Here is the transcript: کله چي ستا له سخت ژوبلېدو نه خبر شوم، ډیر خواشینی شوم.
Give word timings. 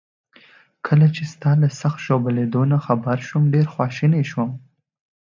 کله 0.85 1.07
چي 1.15 1.23
ستا 1.33 1.51
له 1.61 1.69
سخت 1.81 1.99
ژوبلېدو 2.05 2.61
نه 2.71 2.77
خبر 2.85 3.17
شوم، 3.27 3.43
ډیر 3.53 3.65
خواشینی 3.73 4.23
شوم. 4.31 4.49